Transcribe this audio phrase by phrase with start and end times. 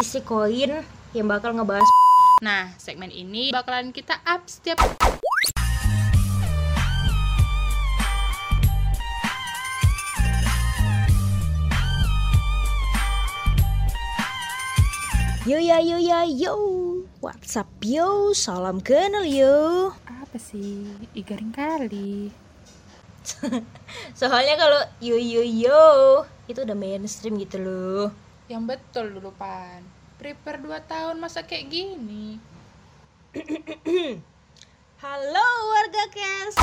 [0.00, 0.80] sisi koin
[1.12, 1.84] yang bakal ngebahas
[2.40, 4.80] Nah, segmen ini bakalan kita up setiap
[15.44, 16.56] Yo ya yo ya yo
[17.20, 20.86] What's up yo Salam kenal yo apa sih?
[21.10, 22.30] Igaring kali.
[24.18, 29.78] Soalnya kalau yo yo yo Itu udah mainstream gitu loh Yang betul dulu pan.
[30.18, 32.42] Prepare 2 tahun masa kayak gini.
[35.06, 36.54] Halo warga Kes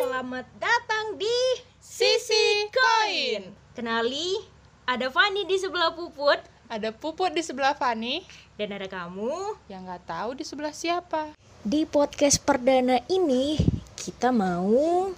[0.00, 3.52] Selamat datang di Sisi koin.
[3.76, 4.40] Kenali
[4.88, 6.40] Ada Fani di sebelah Puput
[6.72, 8.24] Ada puput di sebelah Fani
[8.56, 11.36] Dan ada kamu yang nggak tahu di sebelah siapa.
[11.60, 13.60] Di podcast perdana ini
[13.92, 15.12] Kita mau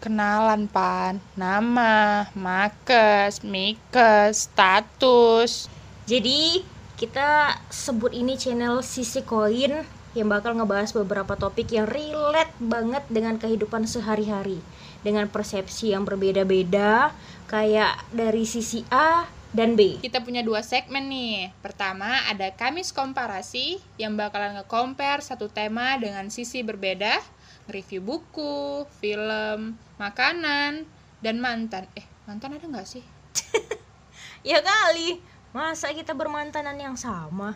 [0.00, 5.68] Kenalan pan, nama, makes, mikes, status.
[6.08, 6.64] Jadi
[6.96, 9.84] kita sebut ini channel Sisi Koin
[10.16, 14.58] yang bakal ngebahas beberapa topik yang relate banget dengan kehidupan sehari-hari
[15.06, 17.14] dengan persepsi yang berbeda-beda
[17.46, 19.98] kayak dari sisi A dan B.
[19.98, 21.50] Kita punya dua segmen nih.
[21.62, 27.18] Pertama ada Kamis Komparasi yang bakalan nge-compare satu tema dengan sisi berbeda,
[27.70, 30.84] review buku, film, makanan,
[31.22, 31.86] dan mantan.
[31.96, 33.04] Eh, mantan ada nggak sih?
[34.40, 35.20] Ya kali,
[35.52, 37.52] masa kita bermantanan yang sama?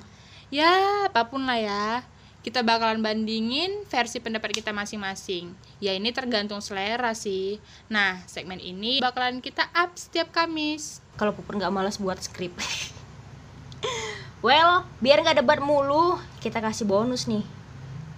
[0.52, 2.04] Ya, apa pun lah ya.
[2.44, 5.56] Kita bakalan bandingin versi pendapat kita masing-masing.
[5.80, 7.56] Ya ini tergantung selera sih.
[7.88, 11.00] Nah, segmen ini bakalan kita up setiap Kamis.
[11.16, 12.52] Kalau Pupur nggak malas buat skrip.
[14.44, 17.63] well, biar nggak debat mulu, kita kasih bonus nih.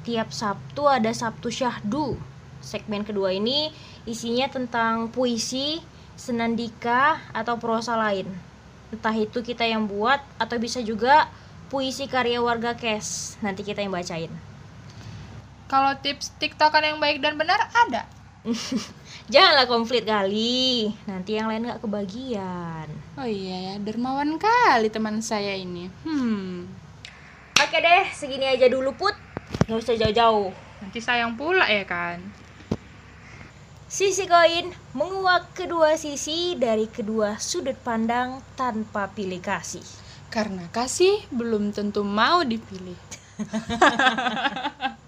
[0.06, 2.14] Tiap Sabtu ada Sabtu Syahdu.
[2.62, 3.74] Segmen kedua ini
[4.06, 5.82] isinya tentang puisi,
[6.14, 8.30] senandika, atau prosa lain.
[8.94, 11.26] Entah itu kita yang buat atau bisa juga
[11.66, 13.34] puisi karya warga Kes.
[13.42, 14.30] Nanti kita yang bacain.
[15.66, 18.06] Kalau tips TikTokan yang baik dan benar ada.
[19.34, 20.94] Janganlah konflik kali.
[21.10, 22.86] Nanti yang lain nggak kebagian.
[23.18, 25.90] Oh iya ya, dermawan kali teman saya ini.
[26.06, 26.70] Hmm,
[27.58, 29.25] Oke deh, segini aja dulu Put.
[29.66, 30.50] Nggak usah jauh-jauh.
[30.76, 32.20] nanti sayang pula ya kan.
[33.86, 39.82] Sisi koin menguak kedua sisi dari kedua sudut pandang tanpa pilih kasih.
[40.26, 42.98] Karena kasih belum tentu mau dipilih.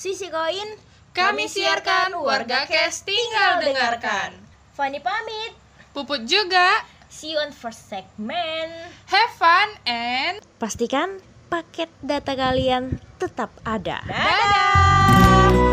[0.00, 4.30] Sisi koin Kami siarkan, warga Kes tinggal dengarkan.
[4.78, 5.58] Fanny pamit.
[5.90, 6.86] Puput juga.
[7.10, 8.70] See you on first segment.
[9.10, 11.18] Have fun and Pastikan
[11.50, 14.06] paket data kalian tetap ada.
[14.06, 15.69] dadah.